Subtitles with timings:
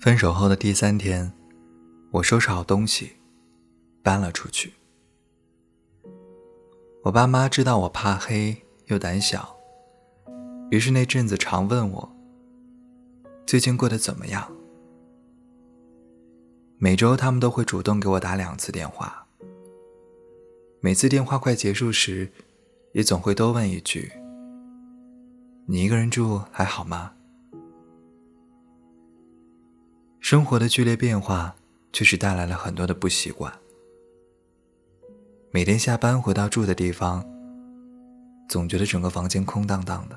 [0.00, 1.30] 分手后的第三天，
[2.10, 3.12] 我收拾好东西，
[4.02, 4.72] 搬了出去。
[7.02, 8.56] 我爸妈知道我怕黑
[8.86, 9.54] 又胆小，
[10.70, 12.16] 于是那阵子常问我
[13.46, 14.50] 最近过得怎么样。
[16.78, 19.26] 每周他们都会主动给我打两次电话，
[20.80, 22.32] 每次电话快结束时，
[22.92, 24.10] 也总会多问一句
[25.68, 27.12] ：“你一个人住还好吗？”
[30.30, 31.56] 生活的剧烈变化，
[31.92, 33.52] 确实带来了很多的不习惯。
[35.50, 37.28] 每天下班回到住的地方，
[38.48, 40.16] 总觉得整个房间空荡荡的。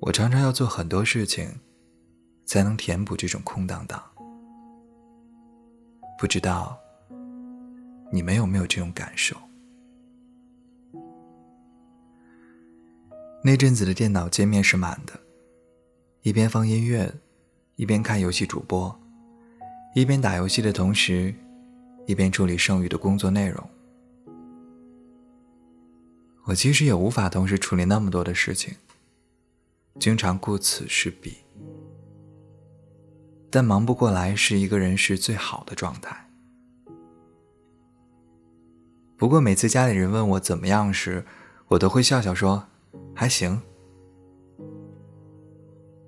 [0.00, 1.48] 我常常要做很多事情，
[2.44, 4.02] 才能填补这种空荡荡。
[6.18, 6.76] 不知道
[8.10, 9.36] 你们有没有这种感受？
[13.44, 15.20] 那阵子的电脑界面是满的，
[16.22, 17.14] 一边放音乐。
[17.80, 18.94] 一边看游戏主播，
[19.94, 21.34] 一边打游戏的同时，
[22.06, 23.70] 一边处理剩余的工作内容。
[26.44, 28.74] 我其实也无法同时处理那么多的事情，
[29.98, 31.38] 经常顾此失彼。
[33.48, 36.28] 但忙不过来是一个人是最好的状态。
[39.16, 41.24] 不过每次家里人问我怎么样时，
[41.68, 42.66] 我都会笑笑说
[43.16, 43.62] ：“还行。”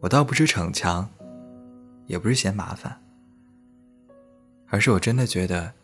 [0.00, 1.08] 我倒不是逞强。
[2.06, 3.02] 也不是嫌麻烦，
[4.68, 5.74] 而是我真的觉得，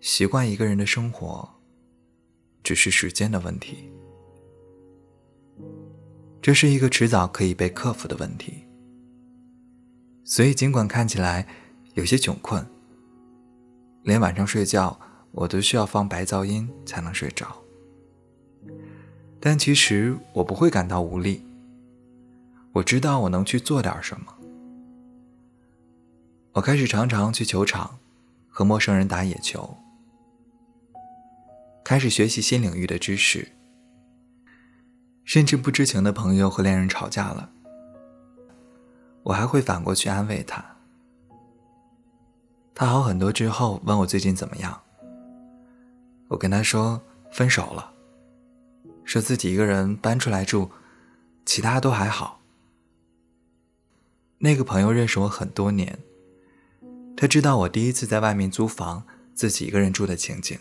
[0.00, 1.48] 习惯一个人的生活，
[2.62, 3.90] 只是时间的问题。
[6.42, 8.64] 这是一个迟早可以被克服的问题。
[10.24, 11.46] 所以，尽管看起来
[11.94, 12.64] 有些窘困，
[14.04, 14.98] 连晚上睡觉
[15.32, 17.62] 我都需要放白噪音才能睡着，
[19.38, 21.44] 但其实我不会感到无力。
[22.72, 24.39] 我知道我能去做点什么。
[26.52, 28.00] 我开始常常去球场，
[28.48, 29.76] 和陌生人打野球，
[31.84, 33.52] 开始学习新领域的知识，
[35.22, 37.50] 甚至不知情的朋友和恋人吵架了，
[39.22, 40.64] 我还会反过去安慰他。
[42.74, 44.80] 他好很多之后问我最近怎么样，
[46.26, 47.00] 我跟他说
[47.30, 47.92] 分手了，
[49.04, 50.68] 说自己一个人搬出来住，
[51.46, 52.40] 其他都还好。
[54.38, 55.96] 那个朋友认识我很多年。
[57.20, 59.04] 他知道我第一次在外面租房，
[59.34, 60.58] 自己一个人住的情景。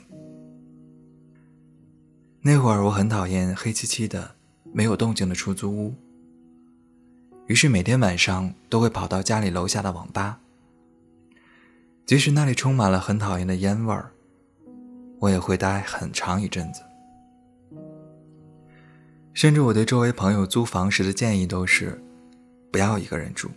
[2.41, 4.35] 那会儿我很讨厌黑漆漆的、
[4.73, 5.95] 没有动静的出租屋，
[7.47, 10.41] 于是每天晚上都会跑到家里楼下的网吧。
[12.05, 14.11] 即使那里充满了很讨厌的烟味儿，
[15.19, 16.81] 我也会待很长一阵子。
[19.33, 22.03] 甚至我对周围朋友租房时的建议都是，
[22.69, 23.49] 不要一个人住。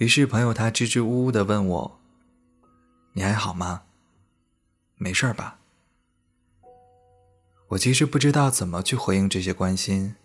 [0.00, 2.00] 于是，朋友他支支吾吾的问我
[3.12, 3.82] ：“你还好吗？
[4.96, 5.58] 没事吧？”
[7.68, 10.16] 我其实不知道怎么去回应这些关心。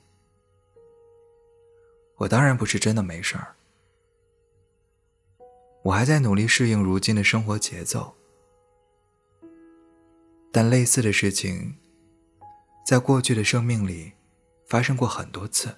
[2.20, 3.56] 我当然不是真的没事儿，
[5.84, 8.16] 我还在努力适应如今的生活节奏。
[10.54, 11.76] 但类似的事情，
[12.86, 14.14] 在过去的生命里
[14.66, 15.76] 发生过很多次。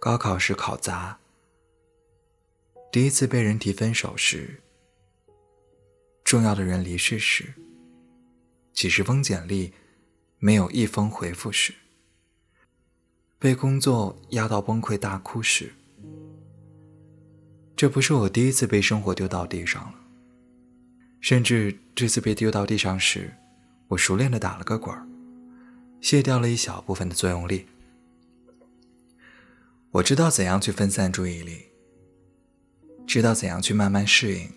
[0.00, 1.20] 高考时考砸。
[2.90, 4.62] 第一次被人提分手时，
[6.24, 7.52] 重要的人离世时，
[8.72, 9.74] 几十封简历
[10.38, 11.74] 没有一封回复时，
[13.38, 15.74] 被工作压到崩溃大哭时，
[17.76, 19.94] 这不是我第一次被生活丢到地上了。
[21.20, 23.34] 甚至这次被丢到地上时，
[23.88, 25.06] 我熟练的打了个滚儿，
[26.00, 27.66] 卸掉了一小部分的作用力。
[29.90, 31.66] 我知道怎样去分散注意力。
[33.08, 34.52] 知道怎样去慢慢适应，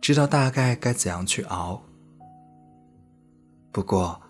[0.00, 1.82] 知道大概该怎样去熬。
[3.72, 4.22] 不过，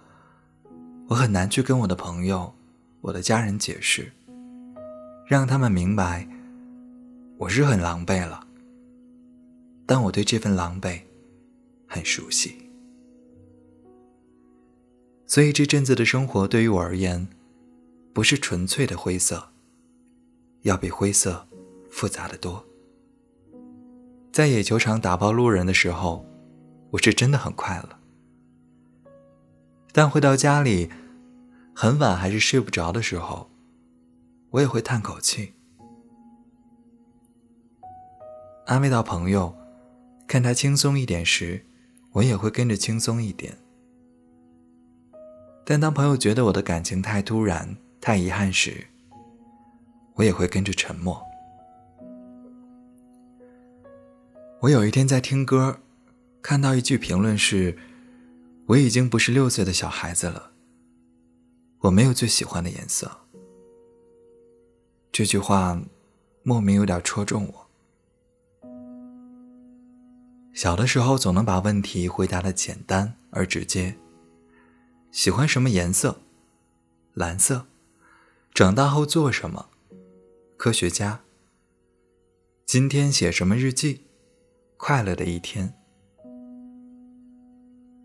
[1.07, 2.55] 我很难去跟我的朋友、
[3.03, 4.11] 我的家人解释，
[5.27, 6.27] 让他们明白，
[7.37, 8.47] 我是很狼狈了。
[9.85, 11.03] 但我对这份狼狈
[11.87, 12.71] 很熟悉，
[15.27, 17.29] 所以这阵子的生活对于我而言，
[18.15, 19.51] 不是纯粹的灰色，
[20.63, 21.47] 要比灰色
[21.91, 22.65] 复杂的多。
[24.33, 26.25] 在野球场打爆路人的时候，
[26.93, 27.99] 我是真的很快乐。
[29.93, 30.89] 但回到家里，
[31.75, 33.51] 很晚还是睡不着的时候，
[34.51, 35.55] 我也会叹口气，
[38.67, 39.53] 安慰到朋友，
[40.29, 41.67] 看他轻松一点时，
[42.13, 43.59] 我也会跟着轻松一点。
[45.65, 48.87] 但当朋友觉得我的感情太突然、太遗憾时，
[50.15, 51.21] 我也会跟着沉默。
[54.63, 55.81] 我有一天在听歌，
[56.43, 57.79] 看到一句评论是
[58.69, 60.53] ：“我已经不是六岁的小孩子了。”
[61.81, 63.11] 我没有最喜欢的颜色。
[65.11, 65.81] 这句话
[66.43, 67.71] 莫名有点戳中我。
[70.53, 73.97] 小的时候总能把问题回答的简单而直接。
[75.11, 76.21] 喜欢什么颜色？
[77.15, 77.65] 蓝色。
[78.53, 79.71] 长大后做什么？
[80.59, 81.23] 科学家。
[82.67, 84.03] 今天写什么日记？
[84.83, 85.75] 快乐的一天。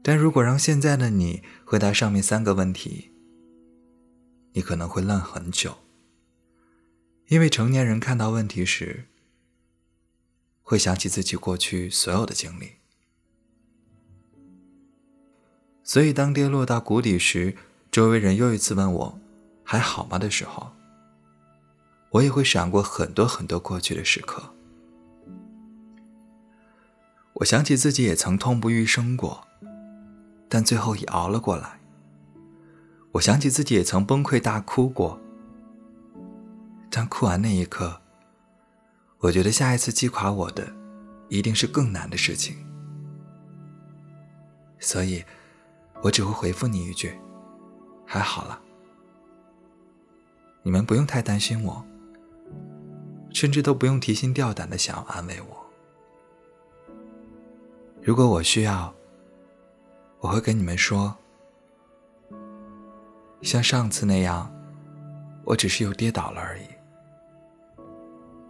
[0.03, 3.11] 但如果让现在的你回答上面三个问题，
[4.51, 5.77] 你可能会愣很久。
[7.27, 9.05] 因为成年人看到问题时，
[10.61, 12.73] 会想起自己过去所有的经历。
[15.81, 17.55] 所以，当跌落到谷底时，
[17.89, 19.19] 周围人又一次问我
[19.63, 20.73] ：“还好吗？”的时候，
[22.11, 24.51] 我也会闪过很多很多过去的时刻。
[27.35, 29.47] 我想起自己也曾痛不欲生过，
[30.49, 31.79] 但最后也熬了过来。
[33.13, 35.19] 我想起自己也曾崩溃大哭过，
[36.89, 38.01] 但哭完那一刻，
[39.19, 40.67] 我觉得下一次击垮我的，
[41.29, 42.57] 一定是更难的事情。
[44.79, 45.23] 所以。
[46.01, 47.17] 我只会回复你一句
[48.05, 48.61] ：“还好了。”
[50.61, 51.83] 你们不用太担心我，
[53.33, 55.64] 甚至都不用提心吊胆的想要安慰我。
[58.05, 58.93] 如果我需要，
[60.19, 61.17] 我会跟你们说，
[63.41, 64.53] 像上次那样，
[65.43, 66.67] 我只是又跌倒了而已，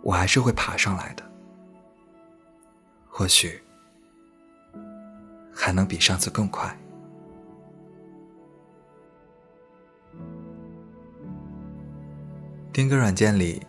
[0.01, 1.23] 我还是会爬上来的，
[3.07, 3.63] 或许
[5.53, 6.77] 还能比上次更快。
[12.73, 13.65] 听歌软件里，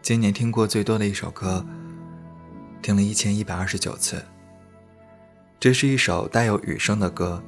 [0.00, 1.66] 今年听过最多的一首歌，
[2.80, 4.24] 听了一千一百二十九次。
[5.64, 7.42] 这是一首带有雨声的歌。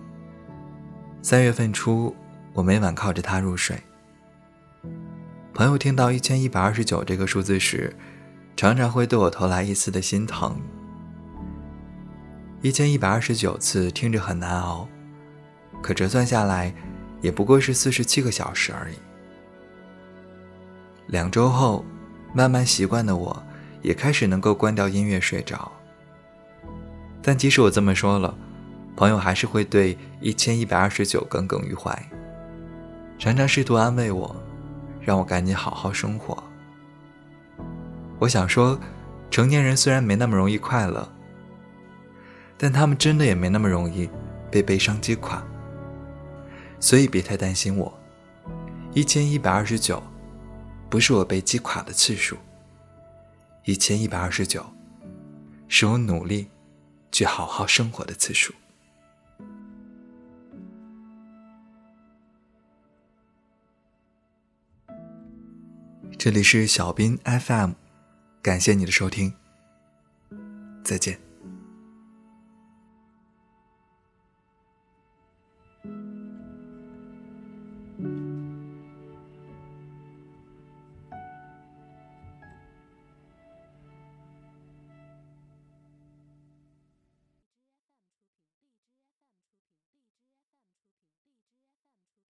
[1.21, 2.17] 三月份初，
[2.55, 3.79] 我每晚靠着它入睡。
[5.53, 7.95] 朋友听到一千一百二十九这个数字时，
[8.57, 10.59] 常常会对我投来一丝的心疼。
[12.63, 14.89] 一千一百二十九次听着很难熬，
[15.83, 16.75] 可折算下来，
[17.21, 18.95] 也不过是四十七个小时而已。
[21.09, 21.85] 两周后，
[22.33, 23.45] 慢慢习惯的我，
[23.83, 25.71] 也开始能够关掉音乐睡着。
[27.26, 28.32] 但即使我这么说了，
[28.94, 31.93] 朋友还是会对一千一百二十九耿耿于怀，
[33.19, 34.37] 常常试图安慰我，
[35.00, 36.40] 让我赶紧好好生活。
[38.20, 38.78] 我想说，
[39.28, 41.08] 成年人虽然没那么容易快乐，
[42.56, 44.08] 但他们真的也没那么容易
[44.49, 45.43] 被悲伤击垮。
[46.78, 47.93] 所以别太担心我，
[48.94, 50.00] 一千一百二十九。
[50.88, 52.37] 不是我被击垮的次数，
[53.64, 54.64] 一千一百二十九，
[55.67, 56.46] 是我努力
[57.11, 58.55] 去好好生活的次数。
[66.19, 67.73] 这里是小斌 FM，
[68.43, 69.35] 感谢你的收听。
[70.82, 71.20] 再见。